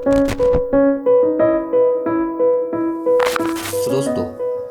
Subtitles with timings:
[0.00, 0.10] तो
[3.90, 4.22] दोस्तों,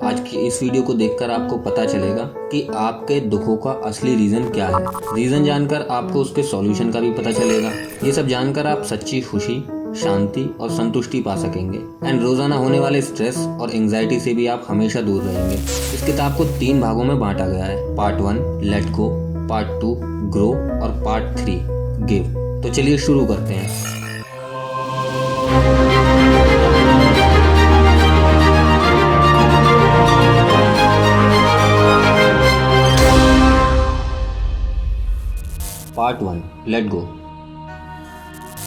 [0.07, 4.49] आज की इस वीडियो को देखकर आपको पता चलेगा कि आपके दुखों का असली रीज़न
[4.49, 7.71] क्या है। रीज़न जानकर आपको उसके सॉल्यूशन का भी पता चलेगा।
[8.05, 9.59] ये सब जानकर आप सच्ची खुशी,
[9.95, 14.65] शांति और संतुष्टि पा सकेंगे। एंड रोज़ाना होने वाले स्ट्रेस और एंजाइटी से भी आप
[14.67, 18.89] हमेशा दूर रहेंगे। इस किताब को तीन भागों में बांटा गया है। Part one let
[18.91, 19.09] go
[19.49, 19.95] part two
[20.33, 20.49] grow
[20.81, 21.59] और पार्ट थ्री
[22.05, 22.23] गिव
[22.63, 23.98] तो चलिए शुरू करते हैं।
[35.99, 37.07] पार्ट वन लेट गो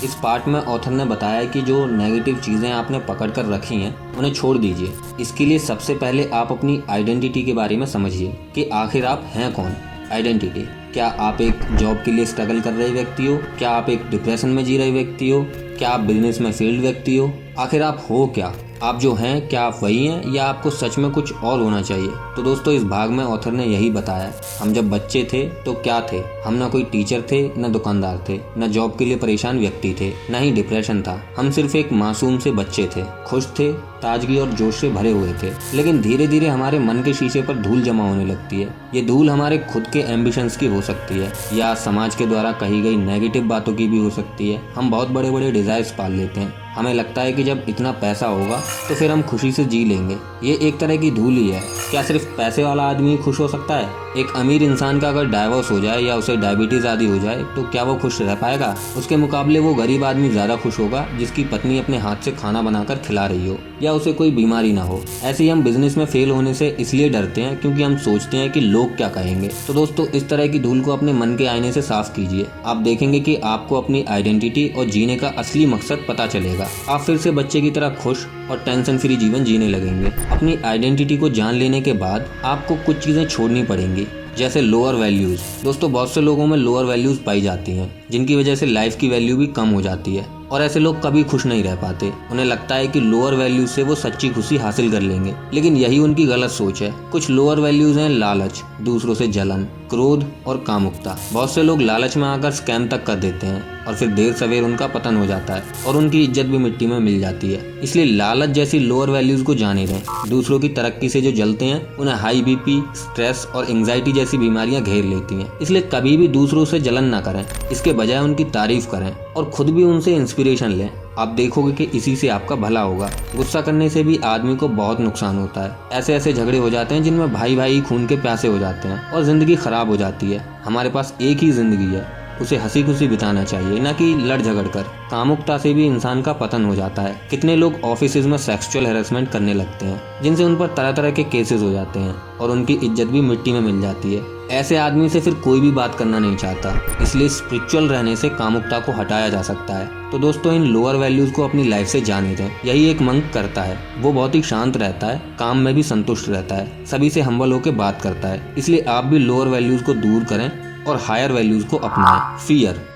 [0.05, 4.17] इस पार्ट में ऑथर ने बताया कि जो नेगेटिव चीज़ें आपने पकड़ कर रखी हैं,
[4.17, 8.65] उन्हें छोड़ दीजिए। इसके लिए सबसे पहले आप अपनी आइडेंटिटी के बारे में समझिए कि
[8.65, 9.73] आखिर आप हैं कौन?
[10.13, 13.37] आइडेंटिटी क्या आप एक जॉब के लिए स्ट्रगल कर रहे व्यक्ति हो?
[13.59, 15.47] क्या आप एक डिप्रेशन में जी रहे व्यक्ति हो?
[15.79, 17.33] क्या आप बिज़नेस में फ़ील्ड व्यक्ति हो?
[17.59, 18.53] आखिर आप हो क्या?
[18.83, 22.11] आप जो हैं, क्या आप वही हैं या आपको सच में कुछ और होना चाहिए?
[22.37, 26.01] तो दोस्तों, इस भाग में ऑथर ने यही बताया, हम जब बच्चे थे तो क्या
[26.13, 26.23] थे?
[26.45, 30.13] हम ना कोई टीचर थे, न दुकानदार थे, न जॉब के लिए परेशान व्यक्ति थे,
[30.31, 34.49] न ही डिप्रेशन था। हम सिर्फ़ एक मासूम से बच्चे थे, खुश थे, ताजगी और
[34.51, 38.09] जोश से भरे हुए थे। लेकिन धीरे धीरे हमारे मन के शीशे पर धूल जमा
[38.09, 42.15] होने लगती है। ये धूल हमारे खुद के एम्बिशंस की हो सकती है, या समाज
[42.15, 45.53] के द्वारा कही गई नेगेटिव बातों की भी हो सकती है। हम बहुत बड़े बड़े
[45.53, 49.23] डिजायर्स पाल लेते हैं। हमें लगता है कि जब इतना पैसा होगा तो फिर हम
[49.23, 52.83] खुशी से जी लेंगे। ये एक तरह की धूल ही है। क्या सिर्फ़ पैसे वाला
[52.83, 54.01] आदमी खुश हो सकता है?
[54.13, 57.63] एक अमीर इंसान का अगर डाइवोर्स हो जाए या उसे डायबिटीज़ आदि हो जाए तो
[57.65, 58.75] क्या वो खुश रह पाएगा?
[58.99, 62.99] उसके मुकाबले वो गरीब आदमी ज़्यादा खुश होगा, जिसकी पत्नी अपने हाथ से खाना बनाकर
[62.99, 66.31] खिला रही हो, या उसे कोई बीमारी ना हो। ऐसे ही हम बिज़नेस में फेल
[66.31, 70.07] होने से इसलिए डरते हैं क्योंकि हम सोचते हैं कि लोग क्या कहेंगे। तो दोस्तों,
[70.09, 73.37] इस तरह की धूल को अपने मन के आईने से साफ़ कीजिए। आप देखेंगे कि
[73.37, 77.71] आपको अपनी आइडेंटिटी और जीने का असली मकसद पता चलेगा। आप फिर से बच्चे की
[77.71, 82.27] तरह खुश और टेंशन फ्री जीवन जीने लगेंगे। अपनी आइडेंटिटी को जान लेने के बाद
[82.45, 84.07] आपको कुछ चीज़ें छोड़नी पड़ेंगी,
[84.39, 88.55] जैसे लोअर वैल्यूज़ दोस्तों, बहुत से लोगों में लोअर वैल्यूज़ पाई जाती हैं, जिनकी वजह
[88.55, 91.63] से लाइफ की वैल्यू भी कम हो जाती है। और ऐसे लोग कभी खुश नहीं
[91.63, 95.35] रह पाते। उन्हें लगता है कि लोअर वैल्यूज़ से वो सच्ची खुशी हासिल कर लेंगे।
[95.55, 100.25] लेकिन यही उनकी गलत सोच है। कुछ लोअर वैल्यूज़ हैं लालच, दूसरों से जलन, क्रोध
[100.47, 104.09] और कामुकता। बहुत से लोग लालच में आकर स्कैम तक कर देते हैं और फिर
[104.09, 107.53] देर सवेर उनका पतन हो जाता है और उनकी इज़्ज़त भी मिट्टी में मिल जाती
[107.53, 111.65] है। इसलिए लालच जैसी लोअर वैल्यूज़ को जाने रहें दूसरों की तरक्की से जो जलते
[111.65, 116.29] हैं, उन्हें हाई बीपी स्ट्रेस और एंग्जाइटी जैसी बीमारियाँ घेर लेती हैं। इसलिए कभी भी
[116.29, 120.69] दूसरों से जलन ना करें। इसके बजाय उनकी तारीफ़ करें। और खुद भी उनसे इंस्पिरेशन
[120.69, 124.69] लें। आप देखोगे कि इसी से आपका भला होगा। गुस्सा करने से भी आदमी को
[124.69, 128.17] बहुत नुकसान होता है। ऐसे ऐसे झगड़े हो जाते हैं जिनमें भाई भाई खून के
[128.17, 131.95] प्यासे हो जाते हैं और ज़िंदगी खराब हो जाती है। हमारे पास एक ही ज़िंदगी
[131.95, 136.23] है। उसे हँसी खुशी बिताना चाहिए, न कि लड़ झगड़ कर। कामुकता से भी इंसान
[136.23, 140.45] का पतन हो जाता है। कितने लोग ऑफ़िस में सेक्सुअल हेरासमेंट करने लगते हैं, जिनसे
[140.45, 143.61] उन पर तरह तरह के केसेस हो जाते हैं, और उनकी इज़्ज़त भी मिट्टी में
[143.61, 147.89] मिल जाती है। ऐसे आदमी से फिर कोई भी बात करना नहीं चाहता। इसलिए स्पिरिचुअल
[147.89, 151.65] रहने से कामुकता को हटाया जा सकता है। तो दोस्तों, इन लोअर वैल्यूज़ को अपनी
[151.65, 155.23] लाइफ से जाने दें। यही एक मंक करता है। वो बहुत ही शांत रहता है,
[155.39, 159.05] काम में भी संतुष्ट रहता है, सभी से हम्बल होकर बात करता है। इसलिए आप
[159.05, 162.47] भी लोअर वैल्यूज़ को दूर करें। और हायर वैल्यूज़ को अपनाएँ.
[162.47, 162.92] फियर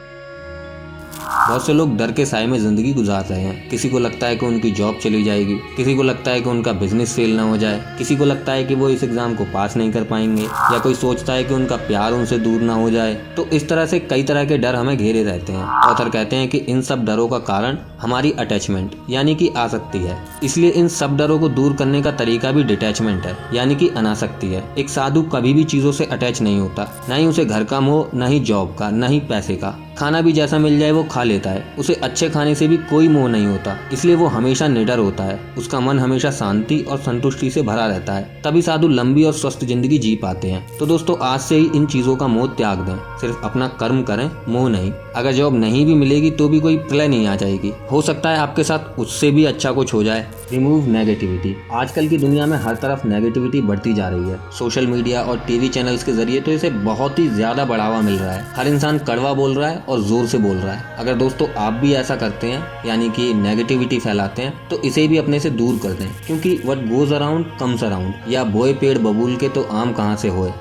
[1.48, 4.36] बहुत से लोग डर के साय में ज़िंदगी गुजार रहे हैं। किसी को लगता है
[4.36, 7.56] कि उनकी जॉब चली जाएगी, किसी को लगता है कि उनका बिज़नेस फेल ना हो
[7.56, 10.78] जाए, किसी को लगता है कि वो इस एग्ज़ाम को पास नहीं कर पाएँगे, या
[10.78, 13.98] कोई सोचता है कि उनका प्यार उनसे दूर ना हो जाए। तो इस तरह से
[14.00, 17.28] कई तरह के डर हमें घेरे रहते हैं। ऑथर कहते हैं कि इन सब डरों
[17.28, 22.02] का कारण हमारी अटैचमेंट यानी कि आसक्ति है। इसलिए इन सब डरों को दूर करने
[22.02, 26.04] का तरीका भी डिटैचमेंट है, यानी कि अनासक्ति है। एक साधु कभी भी चीज़ों से
[26.06, 29.20] अटैच नहीं होता, न ही उसे घर का मोह, न ही जॉब का, न ही
[29.20, 32.66] पैसे का। खाना भी जैसा मिल जाए वो खा लेता है। उसे अच्छे खाने से
[32.68, 36.78] भी कोई मोह नहीं होता। इसलिए वो हमेशा निडर होता है। उसका मन हमेशा शांति
[36.80, 40.76] और संतुष्टि से भरा रहता है। तभी साधु लंबी और स्वस्थ ज़िंदगी जी पाते हैं।
[40.78, 44.30] तो दोस्तों, आज से ही इन चीज़ों का मोह त्याग दें। सिर्फ़ अपना कर्म करें,
[44.48, 48.02] मोह नहीं। अगर जॉब नहीं भी मिलेगी तो भी कोई प्रलय नहीं आ जाएगी। हो
[48.02, 52.44] सकता है आपके साथ उससे भी अच्छा कुछ हो जाए। रिमूव नेगेटिविटी आजकल की दुनिया
[52.46, 56.40] में हर तरफ़ नेगेटिविटी बढ़ती जा रही है। सोशल मीडिया और टीवी चैनल्स के ज़रिए
[56.40, 59.78] तो इसे बहुत ही ज़्यादा बढ़ावा मिल रहा है। हर इंसान कड़वा बोल रहा है
[59.78, 63.32] और ज़ोर से बोल रहा है। अगर दोस्तों आप भी ऐसा करते हैं, यानी कि
[63.34, 67.46] नेगेटिविटी फैलाते हैं तो इसे भी अपने से दूर कर दें। क्योंकि what goes around
[67.60, 70.52] comes around या बोए पेड़ बबूल के तो आम कहाँ से होए?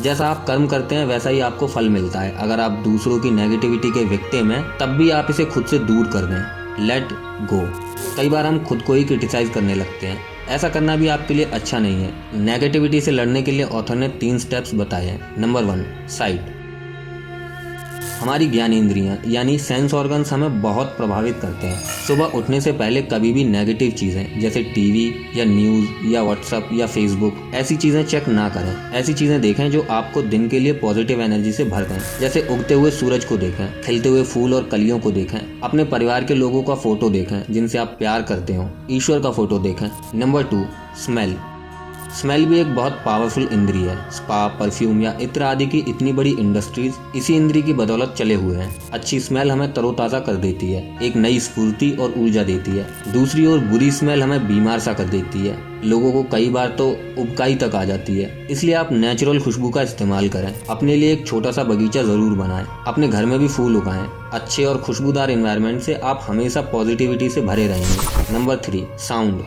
[0.00, 3.30] जैसा आप कर्म करते हैं, वैसा ही आपको फल मिलता है। अगर आप दूसरों की
[3.32, 7.08] नेगेटिविटी के विक्टिम हैं, तब भी आप इसे खुद से दूर कर दें। लेट
[7.44, 7.60] गो
[8.16, 10.18] कई बार हम खुद को ही क्रिटिसाइज करने लगते हैं।
[10.48, 14.08] ऐसा करना भी आपके लिए अच्छा नहीं है। नेगेटिविटी से लड़ने के लिए ऑथर ने
[14.08, 16.57] तीन स्टेप्स बताए हैं। नंबर वन साइट
[18.20, 23.32] हमारी ज्ञानेंद्रियाँ यानी सेंस ऑर्गन्स हमें बहुत प्रभावित करते हैं। सुबह उठने से पहले कभी
[23.32, 25.04] भी नेगेटिव चीज़ें, जैसे टीवी
[25.36, 29.86] या न्यूज़ या व्हाट्सअप या फेसबुक ऐसी चीज़ें चेक ना करें। ऐसी चीज़ें देखें जो
[29.90, 33.82] आपको दिन के लिए पॉजिटिव एनर्जी से भर दें। जैसे उगते हुए सूरज को देखें,
[33.82, 37.78] खिलते हुए फूल और कलियों को देखें, अपने परिवार के लोगों का फ़ोटो देखें, जिनसे
[37.78, 40.64] आप प्यार करते हो। ईश्वर का फ़ोटो देखें। नंबर टू
[41.04, 41.36] स्मेल
[42.10, 46.30] स्मेल भी एक बहुत पावरफुल इंद्री है। स्पा परफ्यूम या इत्र आदि की इतनी बड़ी
[46.30, 50.98] इंडस्ट्रीज़ इसी इंद्री की बदौलत चले हुए हैं। अच्छी स्मेल हमें तरोताज़ा कर देती है,
[51.02, 55.04] एक नई स्फूर्ति और ऊर्जा देती है। दूसरी ओर बुरी स्मेल हमें बीमार सा कर
[55.04, 56.88] देती है। लोगों को कई बार तो
[57.18, 61.26] उबकाई तक आ जाती है। इसलिए आप नेचुरल खुशबू का इस्तेमाल करें। अपने लिए एक
[61.26, 65.80] छोटा सा बगीचा ज़रूर बनाएँ। अपने घर में भी फूल उगाएँ। अच्छे और खुशबूदार इन्वायरमेंट
[65.82, 69.42] से आप हमेशा पॉजिटिविटी से भरे रहेंगे। नंबर थ्री साउंड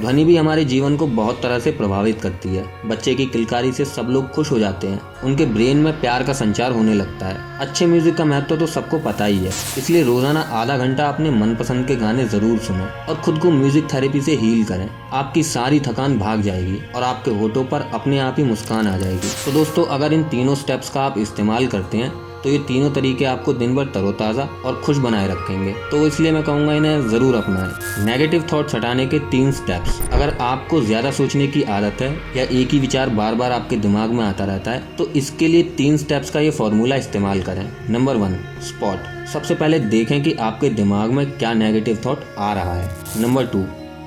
[0.00, 3.84] ध्वनि भी हमारे जीवन को बहुत तरह से प्रभावित करती है। बच्चे की किलकारी से
[3.84, 7.58] सब लोग खुश हो जाते हैं। उनके ब्रेन में प्यार का संचार होने लगता है।
[7.60, 11.86] अच्छे म्यूज़िक का महत्व तो सबको पता ही है। इसलिए रोज़ाना आधा घंटा अपने मनपसंद
[11.86, 16.18] के गाने ज़रूर सुने और खुद को म्यूज़िक थेरेपी से हील करें। आपकी सारी थकान
[16.18, 20.12] भाग जाएगी और आपके होठों पर अपने आप ही मुस्कान आ जाएगी। तो दोस्तों, अगर
[20.12, 22.12] इन तीनों स्टेप्स का आप इस्तेमाल करते हैं
[22.42, 26.42] तो ये तीनों तरीके आपको दिन भर तरोताज़ा और खुश बनाए रखेंगे। तो इसलिए मैं
[26.42, 31.62] कहूँगा इन्हें ज़रूर अपनाएँ। नेगेटिव थॉट्स हटाने के तीन स्टेप्स अगर आपको ज़्यादा सोचने की
[31.70, 35.06] आदत है या एक ही विचार बार बार आपके दिमाग में आता रहता है तो
[35.16, 40.22] इसके लिए तीन स्टेप्स का ये फॉर्मूला इस्तेमाल करें। नंबर वन स्पॉट सबसे पहले देखें
[40.22, 43.64] कि आपके दिमाग में क्या नेगेटिव थॉट आ रहा है। नंबर टू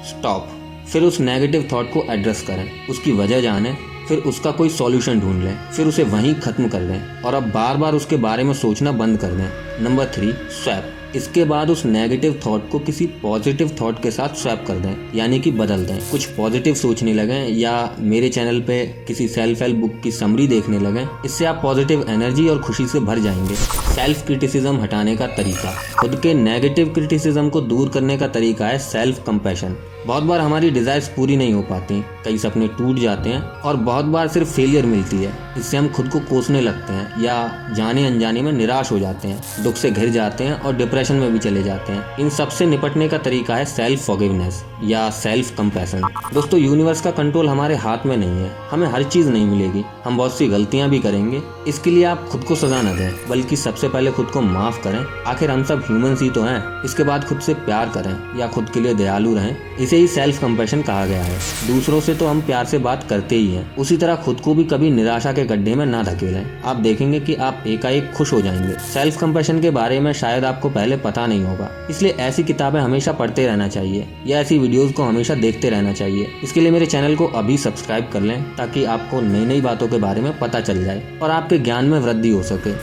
[0.10, 0.48] स्टॉप
[0.88, 3.76] फिर उस नेगेटिव थॉट को एड्रेस करें। उसकी वजह जानें
[4.10, 7.78] फिर उसका कोई सॉल्यूशन ढूंढ लें, फिर उसे वहीं खत्म कर दें और अब बार
[7.78, 12.40] बार उसके बारे में सोचना बंद कर दें। नंबर थ्री स्वैप इसके बाद उस नेगेटिव
[12.46, 16.26] थॉट को किसी पॉजिटिव थॉट के साथ स्वैप कर दें, यानी कि बदल दें। कुछ
[16.28, 21.06] पॉजिटिव सोचने लगें या मेरे चैनल पे किसी सेल्फ हेल्प बुक की समरी देखने लगें,
[21.26, 23.56] इससे आप पॉजिटिव एनर्जी और खुशी से भर जाएँगे।
[23.96, 25.74] सेल्फ क्रिटिसिज्म हटाने का तरीका.
[26.00, 29.76] खुद के नेगेटिव क्रिटिसिज्म को दूर करने का तरीका है सेल्फ कंपैशन
[30.10, 34.06] बहुत बार हमारी डिज़ायर्स पूरी नहीं हो पाती, कई सपने टूट जाते हैं और बहुत
[34.06, 37.36] बार सिर्फ़ फेलियर मिलती है। इससे हम खुद को कोसने लगते हैं या
[37.76, 41.32] जाने अनजाने में निराश हो जाते हैं, दुख से घिर जाते हैं और डिप्रेशन में
[41.34, 46.02] भी चले जाते हैं। इन सबसे निपटने का तरीका है सेल्फ फॉरगिवनेस या सेल्फ कंपैशन
[46.34, 50.18] दोस्तों यूनिवर्स का कंट्रोल हमारे हाथ में नहीं है। हमें हर चीज़ नहीं मिलेगी। हम
[50.18, 53.90] बहुत सी गलतियाँ भी करेंगे। इसके लिए आप खुद को सजा न दें, बल्कि सबसे
[53.90, 57.40] पहले खुद को माफ़ करें। आखिर हम सब ह्यूमंस ही तो हैं। इसके बाद खुद
[57.40, 61.24] से प्यार करें, या खुद के लिए दयालु रहें। इसे ही सेल्फ कंपेशन कहा गया
[61.24, 64.54] है। दूसरों से तो हम प्यार से बात करते ही हैं। उसी तरह खुद को
[64.54, 68.42] भी कभी निराशा के गड्ढे में ना धकेलें। आप देखेंगे कि आप एकाएक खुश हो
[68.42, 72.80] जाएँगे। सेल्फ कंपेशन के बारे में शायद आपको पहले पता नहीं होगा। इसलिए ऐसी किताबें
[72.80, 76.86] हमेशा पढ़ते रहना चाहिए। या ऐसी वीडियोस को हमेशा देखते रहना चाहिए। इसके लिए मेरे
[76.86, 80.60] चैनल को अभी सब्सक्राइब कर लें, ताकि आपको नई नई बातों के बारे में पता
[80.60, 82.74] चल जाए और आपके ज्ञान में वृद्धि हो सके।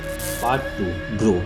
[0.42, 0.84] Part two,
[1.18, 1.40] grow.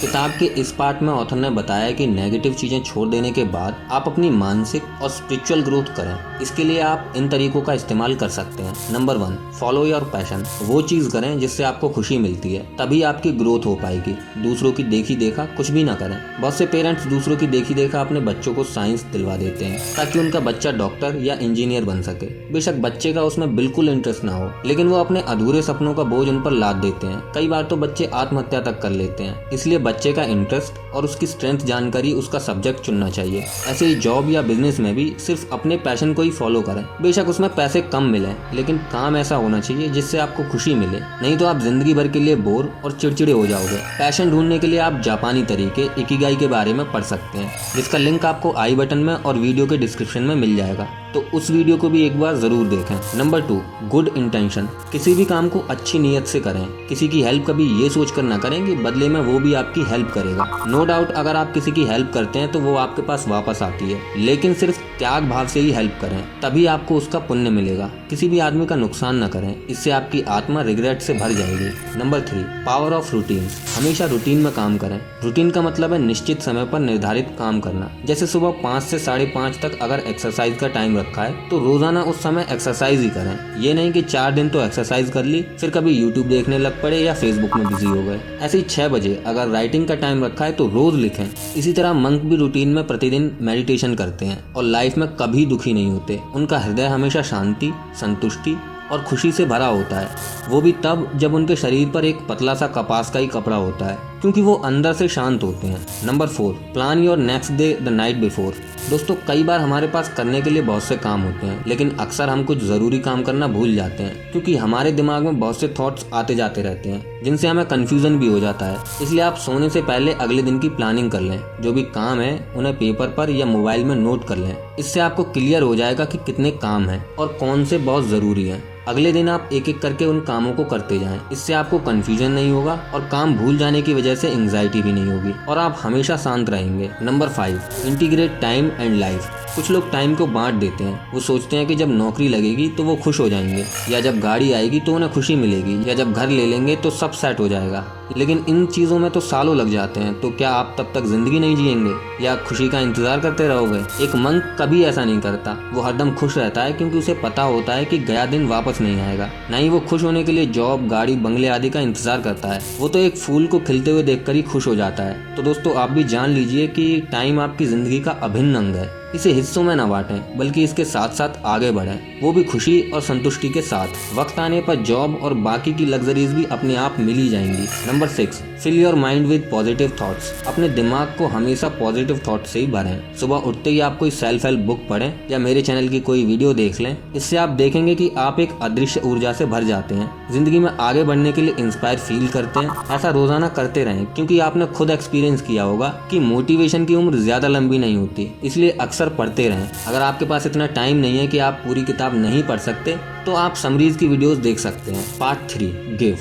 [0.00, 3.88] किताब के इस पार्ट में ऑथर ने बताया कि नेगेटिव चीज़ें छोड़ देने के बाद
[3.92, 8.28] आप अपनी मानसिक और स्पिरिचुअल ग्रोथ करें। इसके लिए आप इन तरीकों का इस्तेमाल कर
[8.28, 12.62] सकते हैं। Number one follow your passion वो चीज़ करें जिससे आपको खुशी मिलती है,
[12.76, 16.66] तभी आपकी ग्रोथ हो पाएगी। दूसरों की देखी देखा कुछ भी ना करें। बहुत से
[16.66, 20.72] पेरेंट्स दूसरों की देखी देखा अपने बच्चों को साइंस दिलवा देते हैं, ताकि उनका बच्चा
[20.72, 24.96] डॉक्टर या इंजीनियर बन सके। बेशक बच्चे का उसमें बिल्कुल इंटरेस्ट ना हो, लेकिन वो
[24.96, 28.60] अपने अधूरे सपनों का बोझ उन पर लाद देते हैं। कई बार तो बच्चे आत्महत्या
[28.62, 33.08] तक कर लेते हैं, इसलिए बच्चे का इंटरेस्ट और उसकी स्ट्रेंथ जानकारी उसका सब्जेक्ट चुनना
[33.10, 36.82] चाहिए। ऐसे ही जॉब या बिज़नेस में भी सिर्फ़ अपने पैशन को ही फॉलो करें।
[37.02, 41.36] बेशक उसमें पैसे कम मिले, लेकिन काम ऐसा होना चाहिए जिससे आपको खुशी मिले। नहीं
[41.36, 44.78] तो आप ज़िंदगी भर के लिए बोर और चिड़चिड़े हो जाओगे। पैशन ढूँढने के लिए
[44.80, 48.98] आप जापानी तरीके इकिगाई के बारे में पढ़ सकते हैं, जिसका लिंक आपको आई बटन
[48.98, 52.36] में और वीडियो के डिस्क्रिप्शन में मिल जाएगा। तो उस वीडियो को भी एक बार
[52.36, 57.08] ज़रूर देखें। नंबर टू गुड इंटेंशन किसी भी काम को अच्छी नीयत से करें। किसी
[57.08, 60.10] की हेल्प कभी ये सोच कर ना करें कि बदले में वो भी आपकी हेल्प
[60.14, 63.24] करेगा। नो no डाउट अगर आप किसी की हेल्प करते हैं तो वो आपके पास
[63.28, 67.50] वापस आती है। लेकिन सिर्फ़ त्याग भाव से ही हेल्प करें। तभी आपको उसका पुण्य
[67.50, 71.98] मिलेगा। किसी भी आदमी का नुकसान न करें। इससे आपकी आत्मा रिग्रेट से भर जाएगी।
[71.98, 76.42] Number three power of routine हमेशा रूटीन में काम करें। रूटीन का मतलब है निश्चित
[76.42, 80.68] समय पर निर्धारित काम करना। जैसे सुबह पाँच से साढ़े पाँच तक अगर एक्सरसाइज का
[80.68, 84.48] टाइम रखा है तो रोज़ाना उस समय एक्सरसाइज ही करें। ये नहीं कि चार दिन
[84.48, 88.02] तो एक्सरसाइज कर ली, फिर कभी यूट्यूब देखने लग पड़े या फेसबुक में बिज़ी हो
[88.02, 91.24] गए। ऐसे ही छह बजे अगर राइटिंग का टाइम रखा है तो रोज लिखें।
[91.56, 95.72] इसी तरह मंक भी रूटीन में प्रतिदिन मेडिटेशन करते हैं, और लाइफ में कभी दुखी
[95.72, 98.56] नहीं होते। उनका हृदय हमेशा शांति, संतुष्टि
[98.92, 100.08] और खुशी से भरा होता है।
[100.48, 103.86] वो भी तब जब उनके शरीर पर एक पतला सा कपास का ही कपड़ा होता
[103.86, 107.88] है। क्योंकि वो अंदर से शांत होते हैं। Number four plan your next day the
[107.88, 108.54] night before
[108.90, 112.28] दोस्तों, कई बार हमारे पास करने के लिए बहुत से काम होते हैं, लेकिन अक्सर
[112.28, 116.06] हम कुछ ज़रूरी काम करना भूल जाते हैं, क्योंकि हमारे दिमाग में बहुत से थॉट्स
[116.14, 119.82] आते जाते रहते हैं, जिनसे हमें कन्फ्यूज़न भी हो जाता है। इसलिए आप सोने से
[119.82, 123.46] पहले अगले दिन की प्लानिंग कर लें। जो भी काम है, उन्हें पेपर पर या
[123.46, 127.36] मोबाइल में नोट कर लें। इससे आपको क्लियर हो जाएगा कि कितने काम हैं और
[127.40, 130.98] कौन से बहुत ज़रूरी हैं। अगले दिन आप एक एक करके उन कामों को करते
[130.98, 134.92] जाएँ। इससे आपको कन्फ्यूज़न नहीं होगा और काम भूल जाने की वजह से एंग्जाइटी भी
[134.92, 139.90] नहीं होगी। और आप हमेशा शांत रहेंगे। Number five integrate time and life कुछ लोग
[139.92, 143.20] टाइम को बांट देते हैं। वो सोचते हैं कि जब नौकरी लगेगी तो वो खुश
[143.20, 146.76] हो जाएँगे। या जब गाड़ी आएगी तो उन्हें खुशी मिलेगी। या जब घर ले लेंगे
[146.76, 150.30] तो सब सेट हो जाएगा। लेकिन इन चीज़ों में तो सालों लग जाते हैं तो
[150.30, 152.24] क्या आप तब तक ज़िंदगी नहीं जिएँगे?
[152.24, 153.78] या खुशी का इंतज़ार करते रहोगे?
[154.04, 157.74] एक मंक कभी ऐसा नहीं करता। वो हरदम खुश रहता है क्योंकि उसे पता होता
[157.74, 160.88] है कि गया दिन वापस नहीं आएगा। ना ही वो खुश होने के लिए जॉब,
[160.88, 164.34] गाड़ी, बंगले आदि का इंतज़ार करता है। वो तो एक फूल को खिलते हुए देखकर
[164.34, 168.00] ही खुश हो जाता है। तो दोस्तों, आप भी जान लीजिए कि टाइम आपकी ज़िंदगी
[168.00, 172.20] का अभिन्न अंग है। इसे हिस्सों में न बांटें, बल्कि इसके साथ साथ आगे बढ़ें।
[172.20, 176.30] वो भी खुशी और संतुष्टि के साथ। वक्त आने पर जॉब और बाकी की लग्जरीज
[176.30, 178.42] भी अपने आप मिल ही जाएँगी। Number six.
[178.62, 183.14] Fill your mind with positive thoughts अपने दिमाग को हमेशा पॉजिटिव थॉट से ही भरें।
[183.16, 186.52] सुबह उठते ही आप कोई सेल्फ हेल्प बुक पढ़ें या मेरे चैनल की कोई वीडियो
[186.54, 190.58] देख लें, इससे आप देखेंगे कि आप एक अदृश्य ऊर्जा से भर जाते हैं। ज़िंदगी
[190.58, 194.66] में आगे बढ़ने के लिए इंस्पायर फील करते हैं। ऐसा रोज़ाना करते रहें, क्योंकि आपने
[194.68, 199.48] खुद एक्सपीरियंस किया होगा कि मोटिवेशन की उम्र ज़्यादा लंबी नहीं होती। इसलिए अक्सर पढ़ते
[199.48, 202.96] रहें। अगर आपके पास इतना टाइम नहीं है कि आप पूरी किताब नहीं पढ़ सकते
[203.26, 206.18] तो आप समरीज की वीडियोस देख सकते हैं। पार्ट थ्री गिव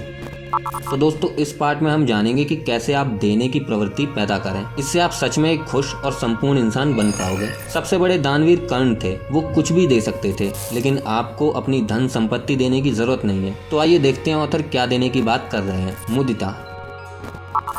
[0.89, 4.75] तो दोस्तों, इस पार्ट में हम जानेंगे कि कैसे आप देने की प्रवृत्ति पैदा करें।
[4.79, 8.95] इससे आप सच में एक खुश और संपूर्ण इंसान बन पाओगे। सबसे बड़े दानवीर कर्ण
[8.95, 13.25] थे, वो कुछ भी दे सकते थे, लेकिन आपको अपनी धन संपत्ति देने की ज़रूरत
[13.25, 16.68] नहीं है। तो आइए देखते हैं ऑथर क्या देने की बात कर रहे हैं। मुदिता।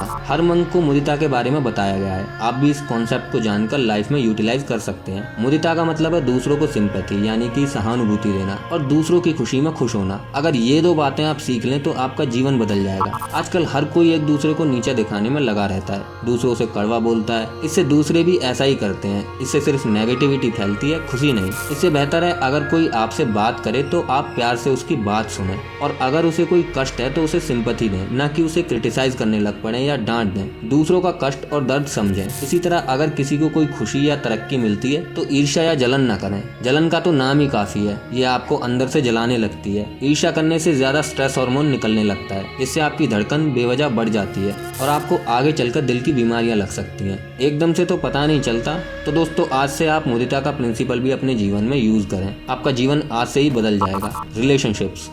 [0.02, 3.40] हर मंग को मुदिता के बारे में बताया गया है। आप भी इस कॉन्सेप्ट को
[3.40, 7.48] जानकर लाइफ में यूटिलाइज कर सकते हैं। मुदिता का मतलब है दूसरों को सिंपैथी यानी
[7.48, 11.38] कि सहानुभूति देना और दूसरों की खुशी में खुश होना। अगर ये दो बातें आप
[11.38, 15.30] सीख लें तो आपका जीवन बदल जाएगा। आजकल हर कोई एक दूसरे को नीचे दिखाने
[15.30, 19.08] में लगा रहता है। दूसरों से कड़वा बोलता है। इससे दूसरे भी ऐसा ही करते
[19.08, 23.60] हैं। इससे सिर्फ़ नेगेटिविटी फैलती है, खुशी नहीं। इससे बेहतर है अगर कोई आपसे बात
[23.60, 27.22] करे तो आप प्यार से उसकी बात सुने। और अगर उसे कोई कष्ट है तो
[27.22, 31.10] उसे सिंपथी दें, न कि उसे क्रिटिसाइज करने लग पड़े या डांट दें, दूसरों का
[31.22, 35.02] कष्ट और दर्द समझें। इसी तरह अगर किसी को कोई खुशी या तरक्की मिलती है
[35.14, 38.56] तो ईर्ष्या या जलन न करें। जलन का तो नाम ही काफ़ी है, ये आपको
[38.58, 42.80] अंदर से जलाने लगती है। ईर्ष्या करने से ज़्यादा स्ट्रेस हार्मोन निकलने लगता है, इससे
[42.80, 47.04] आपकी धड़कन, बेवजह बढ़ जाती है और आपको आगे चलकर दिल की बीमारियाँ लग सकती
[47.04, 51.00] हैं। एकदम से तो पता नहीं चलता तो दोस्तों आज से आप मुदिता का प्रिंसिपल
[51.00, 55.08] भी अपने जीवन में यूज़ करें। आपका जीवन आज से ही बदल जाएगा। रिलेशनशिप्स।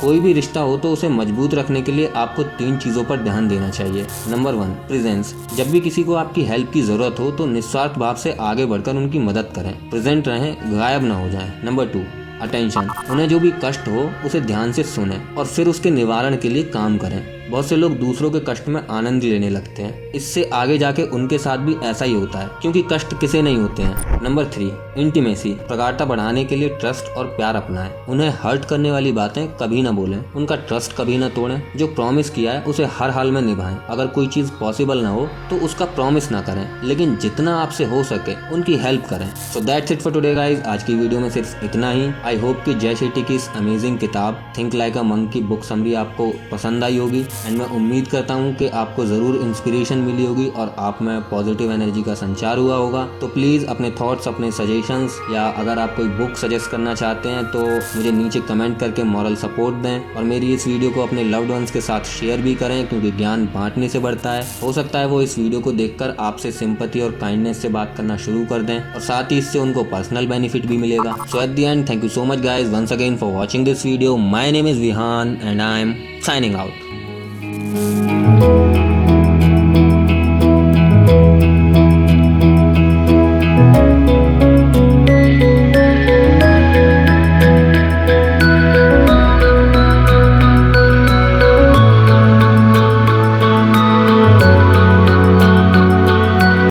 [0.00, 3.48] कोई भी रिश्ता हो तो उसे मज़बूत रखने के लिए आपको तीन चीज़ों पर ध्यान
[3.48, 7.46] देना चाहिए। नंबर वन प्रेजेंस जब भी किसी को आपकी हेल्प की ज़रूरत हो तो
[7.46, 11.86] निस्वार्थ भाव से आगे बढ़कर उनकी मदद करें। प्रेजेंट रहें, गायब ना हो जाएँ। नंबर
[11.86, 12.02] टू
[12.42, 16.48] अटेंशन उन्हें जो भी कष्ट हो, उसे ध्यान से सुने और फिर उसके निवारण के
[16.48, 20.42] लिए काम करें। बहुत से लोग दूसरों के कष्ट में आनंद लेने लगते हैं। इससे
[20.54, 24.22] आगे जाके उनके साथ भी ऐसा ही होता है, क्योंकि कष्ट किसे नहीं होते हैं?
[24.22, 29.12] नंबर थ्री इंटीमेसी प्रगाढ़ता बढ़ाने के लिए ट्रस्ट और प्यार अपनाएँ। उन्हें हर्ट करने वाली
[29.12, 33.10] बातें कभी ना बोलें। उनका ट्रस्ट कभी ना तोड़ें। जो प्रॉमिस किया है, उसे हर
[33.10, 37.16] हाल में निभाएँ। अगर कोई चीज़ पॉसिबल ना हो तो उसका प्रॉमिस ना करें। लेकिन
[37.16, 40.94] जितना आपसे हो सके, उनकी हेल्प करें। So that's it for today guys आज की
[40.94, 44.74] वीडियो में सिर्फ़ इतना ही। आई होप कि जय शेट्टी की इस अमेजिंग किताब थिंक
[44.74, 48.52] लाइक अ मंक की बुक समरी आपको पसंद आई होगी। एंड मैं उम्मीद करता हूँ
[48.56, 53.04] कि आपको ज़रूर इंस्पिरेशन मिली होगी और आप में पॉजिटिव एनर्जी का संचार हुआ होगा।
[53.20, 57.44] तो प्लीज़ अपने थॉट्स अपने सजेशंस या अगर आप कोई बुक सजेस्ट करना चाहते हैं
[57.46, 57.64] तो
[57.96, 61.70] मुझे नीचे कमेंट करके मॉरल सपोर्ट दें और मेरी इस वीडियो को अपने लव्ड वंस
[61.70, 65.20] के साथ शेयर भी करें क्योंकि ज्ञान बांटने से बढ़ता है। हो सकता है वो
[65.22, 69.00] इस वीडियो को देखकर आपसे सिंपति और काइंडनेस से बात करना शुरू कर दें और
[69.00, 72.19] साथ ही इससे उनको पर्सनल बेनिफिट भी मिलेगा। So at the end thank you so
[72.20, 74.14] so much guys once again for watching this video.
[74.18, 78.19] My name is Vihan and I am signing out.